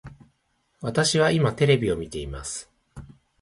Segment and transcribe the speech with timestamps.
[0.81, 2.71] 私は今テレビを見ています